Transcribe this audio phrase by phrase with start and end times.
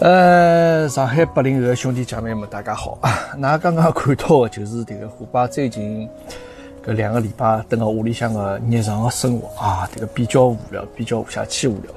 [0.00, 3.12] 呃，上海八零后的兄弟姐妹们，大家好啊！
[3.36, 6.08] 那刚刚看到的就是这个虎爸最近
[6.82, 11.92] 搿两个礼拜等我屋里向的日常的生活啊，这个比较无聊，比较下气无聊。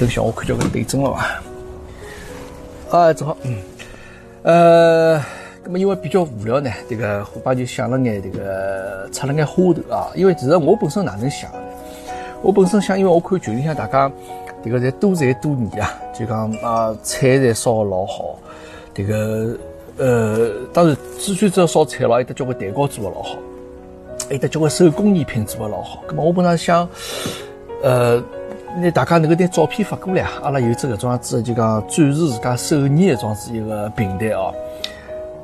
[0.00, 1.42] 等下我看叫个对症了吧？
[2.90, 3.56] 啊，正好，嗯，
[4.42, 5.24] 呃，
[5.62, 10.10] 那么因为比较无聊呢，这个虎爸就想了眼这个出了眼花头啊。
[10.16, 11.48] 因为其实我本身哪能想？
[12.44, 14.10] 我本身想，因为我看群里向大家。
[14.62, 18.38] 这个在多才多艺啊，就讲啊，菜侪烧老好。
[18.94, 19.54] 这个
[19.98, 23.36] 呃，当然，之前只要烧菜了，还得交关蛋糕做的老好，
[24.30, 26.02] 还得交关手工艺品做的老好。
[26.08, 26.88] 那么我本来想，
[27.82, 28.22] 呃，
[28.78, 34.54] 那大家能够拿照片发过来啊，阿拉有只搿种样子，就讲展示自家手艺的种子一个平台哦。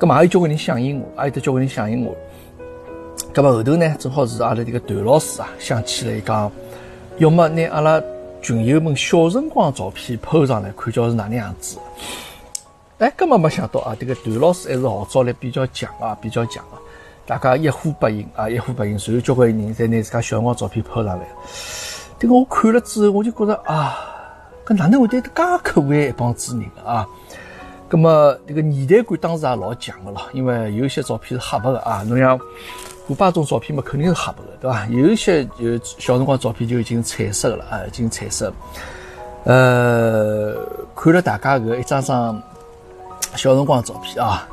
[0.00, 2.14] 那么还有交关人响应我，还有得交关人响应我。
[3.34, 6.50] 那么后头呢，正好是阿拉这个段老师啊想起来讲，
[7.18, 8.02] 要么拿阿拉。
[8.44, 11.78] 群友们小辰光照片 po 上来，看叫是哪能样子？
[12.98, 13.96] 哎，根本没想到啊！
[14.00, 16.74] 这个段老师还是号召力比较强啊，比较强啊！
[17.24, 21.24] 大家一呼百应啊，一呼百应，随后交关人侪拿自家小辰光照片 po 上来。
[22.18, 23.96] 这个我看了之后，我就觉得啊，
[24.66, 25.30] 搿哪能会得介
[25.62, 27.06] 可爱一帮子人啊？
[27.88, 32.36] 那么这个年代感当时也老强的咯，因为有些照片是黑白的啊，侬像。
[33.06, 34.86] 古巴种照片嘛，肯定是黑白的，对吧？
[34.90, 38.52] 有一些有小辰光照片就已经彩色的了啊，已经彩色。
[39.44, 40.54] 呃，
[40.94, 42.42] 看了大家搿一张张
[43.34, 44.48] 小辰光照片啊，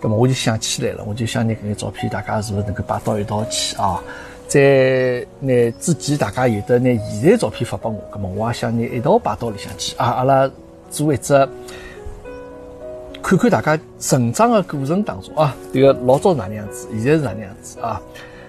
[0.00, 4.02] 那么我就想起来了，我就想拿搿个照片大家是勿是能够摆到一道去啊？
[4.48, 10.50] 在拿之前大家有的拿现在照片发拨我，那么我也想拿一道摆到里向去啊，阿拉
[10.90, 11.34] 做一只。
[13.30, 18.00] 看看大家成长的过程当中啊，这个老早哪能样子，现在是哪能样子啊？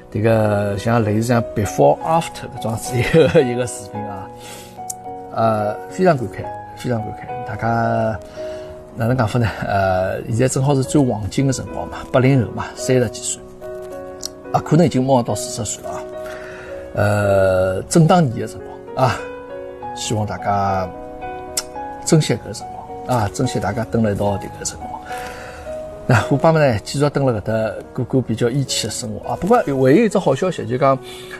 [0.09, 4.27] 这个像类似像 before after 这样子一个一个视频啊，
[5.35, 6.43] 呃，非常感慨，
[6.77, 7.47] 非常感慨。
[7.47, 8.19] 大家
[8.95, 9.47] 哪能讲法呢？
[9.67, 13.39] 呃，现在正好是最黄金的辰光嘛，八零后嘛，三十几岁
[14.51, 16.01] 啊，可能已经马上到四十岁了啊。
[16.95, 18.59] 呃，正当年的辰
[18.95, 19.15] 光啊，
[19.95, 20.89] 希望大家
[22.03, 22.80] 珍惜搿个辰光。
[23.07, 25.01] 啊，珍惜大家蹲了一道这个辰光。
[26.07, 29.37] 那虎爸们呢，继续蹲了搿搭过过比较义气的生活啊。
[29.39, 30.97] 不过唯一一只好消息，就讲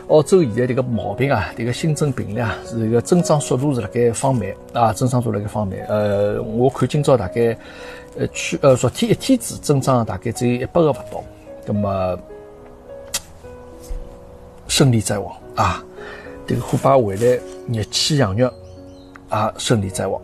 [0.07, 5.77] 澳洲现在这个毛病啊，这个新增病例啊，是一个增长速度是辣盖放慢啊，增长速度辣盖放慢。
[5.89, 7.57] 呃，我看今朝大概
[8.17, 11.23] 呃去呃昨天一天子增长大概只有一百个不到。
[11.65, 12.17] 那么
[14.67, 15.83] 胜利在望啊，
[16.47, 18.49] 这个虎爸回来热气洋洋
[19.27, 20.21] 啊，胜利在望。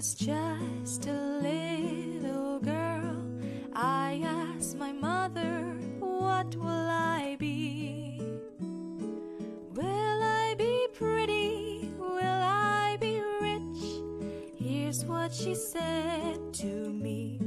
[0.00, 3.22] Was just a little girl,
[3.74, 8.22] I asked my mother, What will I be?
[9.74, 11.92] Will I be pretty?
[11.98, 14.00] Will I be rich?
[14.56, 17.38] Here's what she said to me.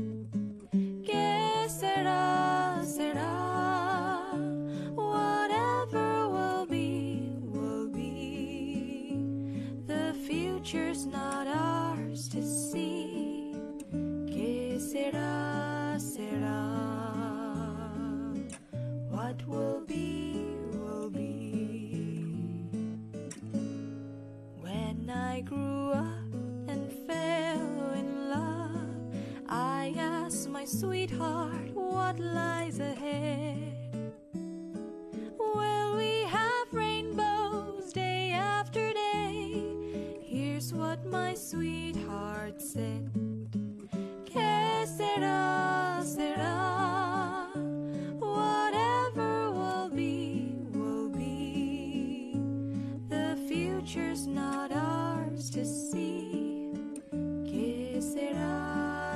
[1.03, 3.53] Que será, será.
[25.45, 26.34] Grew up
[26.67, 29.16] and fell in love,
[29.47, 34.11] I asked my sweetheart what lies ahead.
[35.37, 39.63] Will we have rainbows day after day?
[40.22, 41.95] Here's what my sweet
[42.57, 43.03] said,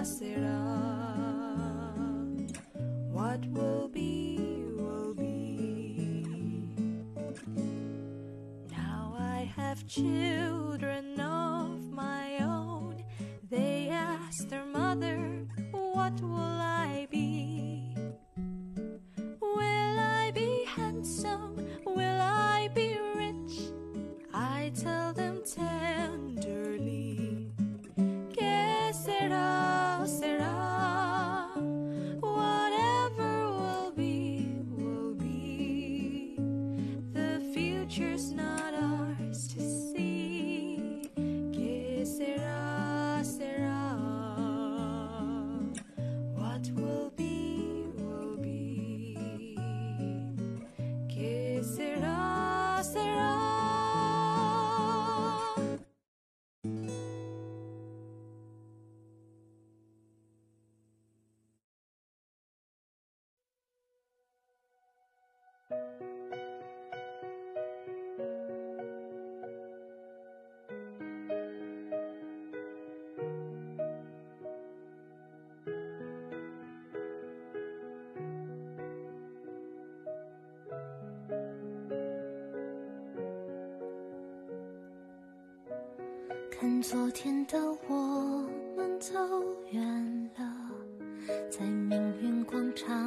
[0.07, 0.63] será.
[3.11, 4.39] What will be,
[4.77, 6.63] will be.
[8.71, 10.66] Now I have children
[86.49, 87.55] 看昨天的
[87.87, 89.13] 我们走
[89.71, 90.71] 远了，
[91.51, 93.06] 在命运广场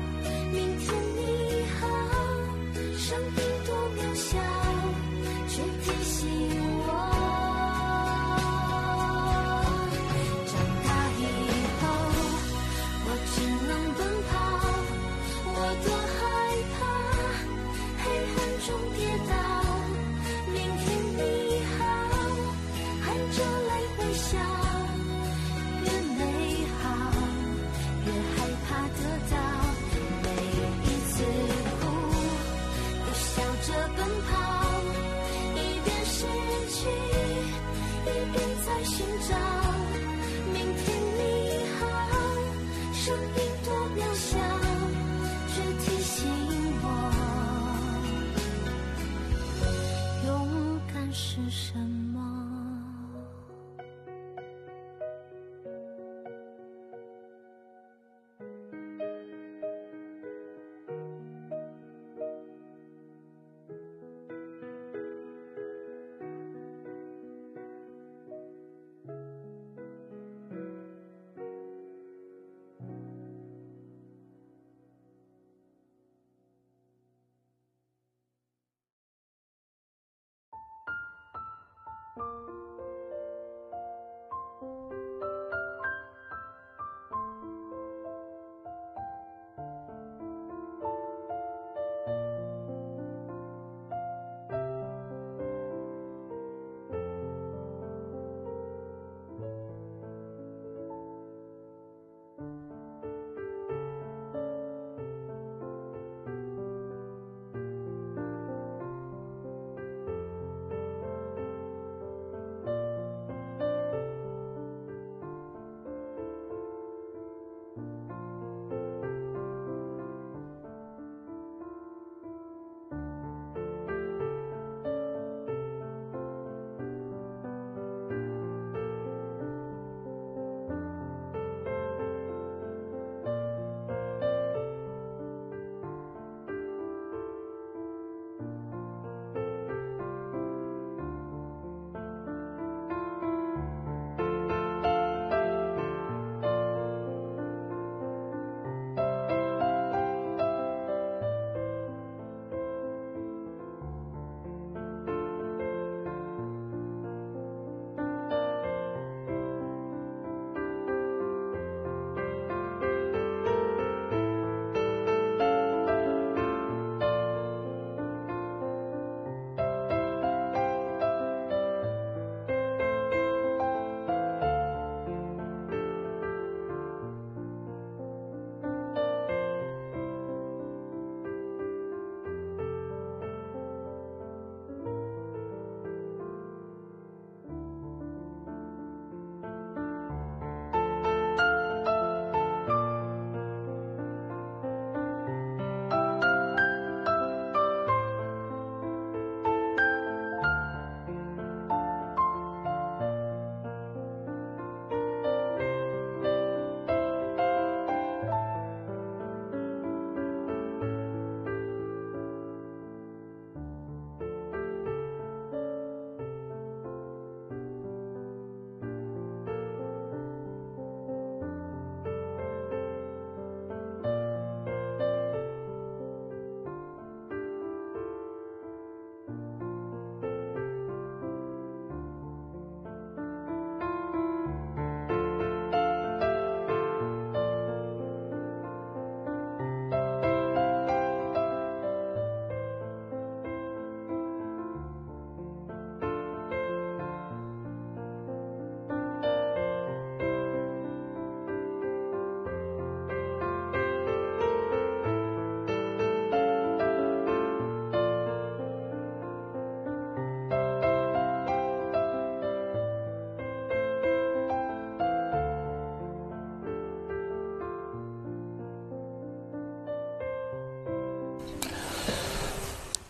[3.11, 3.50] 身边。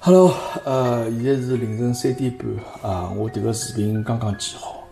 [0.04, 4.84] Hello，呃，现在是凌晨三点半啊，我这个视频刚刚剪好，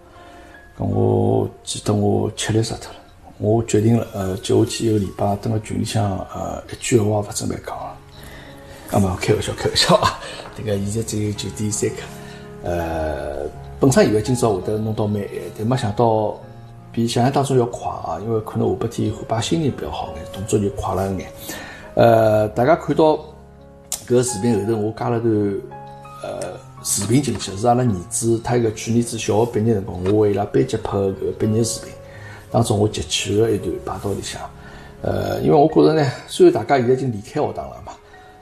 [0.78, 3.00] 咁我记得我吃力死脱了，
[3.40, 7.98] 我决定了，呃，接下去一个礼拜，等个群里向，呃，一句闲话也勿准备讲了。
[8.92, 10.20] 啊嘛，开玩笑，开玩笑啊！
[10.56, 11.96] 这个现在只有九点三刻，
[12.62, 13.50] 呃，
[13.80, 16.40] 本身以为今朝会得弄到蛮晚，但没想到
[16.92, 18.20] 比想象当中要快啊！
[18.22, 21.32] 因为可能下半天虎爸心情比较好眼，动作就快了一眼。
[21.96, 23.20] 呃，大家看到
[24.10, 25.32] 搿个视频后头，我加了段
[26.24, 31.94] 呃视频进去，是阿拉儿子他一个去年子小学毕业辰光，我为伊拉班级拍个搿毕业视频，
[32.50, 34.42] 当中我截取了一段摆到里向。
[35.04, 37.94] 呃，因为我觉着呢，虽然大家现在已经离开学堂了嘛。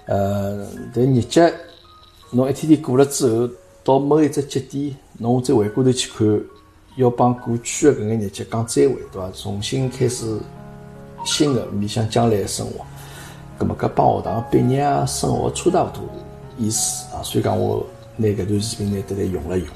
[0.05, 1.53] 呃，但日节
[2.31, 3.49] 侬一天天过了之后，
[3.83, 6.41] 到某一只节点，侬再回过头去看，
[6.95, 9.29] 要帮过去的搿眼日节讲再会，对伐？
[9.31, 10.39] 重新开始
[11.25, 12.85] 新的面向将来的生活，
[13.57, 16.03] 葛末搿帮学堂毕业啊、生活差大勿多
[16.57, 17.23] 意思啊。
[17.23, 17.85] 所以讲，我
[18.15, 19.67] 拿搿段视频拿得来用了用。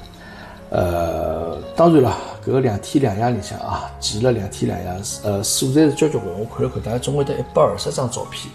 [0.70, 8.50] 呃，当然了，搿个两天两夜里向啊，剪了两天两夜，呃，素材是交交关，我看了看，大概总归得一百二十张照片。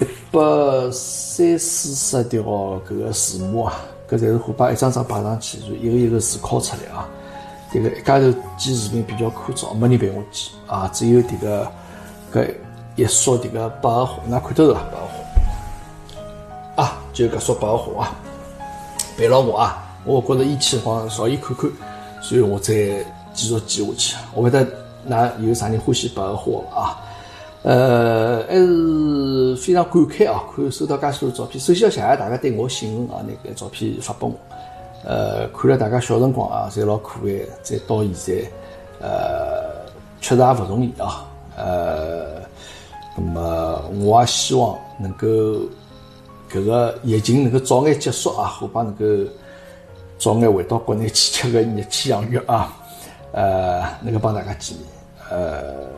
[0.00, 0.40] 一百
[0.90, 3.74] 三四十条搿个字幕啊，
[4.08, 7.06] 搿侪是虎爸一张张摆上去，然后一个一个字敲出来啊。
[7.70, 11.70] 这个一家头剪视频比较枯燥，没人陪我剪啊，只有这个
[12.32, 12.54] 搿
[12.98, 14.80] 一束这个百合花，㑚看得到是伐？
[14.90, 15.06] 百合
[16.74, 18.16] 花啊，就搿束百合花啊，
[19.16, 19.84] 陪牢我啊。
[20.04, 21.70] 我觉着意气光朝伊看看，
[22.20, 22.74] 所以我再
[23.32, 24.16] 继续剪下去。
[24.34, 24.66] 我晓得
[25.08, 27.00] 㑚有啥人欢喜百合花啊？
[27.62, 30.42] 呃，还是非常感慨啊！
[30.56, 34.34] 看收到介许多照片，首先要谢谢大家对我信任啊，那个照片发拨我。
[35.04, 38.50] 呃，看了大家小辰光啊，侪老可爱，再到现在，
[39.00, 39.86] 呃，
[40.20, 41.24] 确实也勿容易啊。
[41.56, 42.37] 呃，
[43.18, 45.26] 那么我也希望能够
[46.48, 49.04] 搿个疫情能够早眼结束啊，虎爸能够
[50.18, 52.72] 早眼回到国内去吃个热气洋芋啊，
[53.32, 54.86] 呃，能够帮大家见面，
[55.30, 55.88] 呃。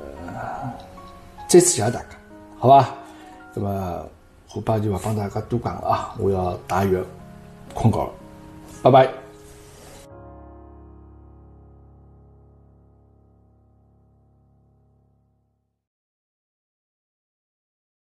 [1.46, 2.06] 再次谢谢大家，
[2.58, 2.94] 好吧？
[3.54, 4.06] 那么
[4.54, 7.00] 我爸就不帮大家多讲了啊，我要打药
[7.74, 8.10] 困觉了，
[8.82, 9.29] 拜拜。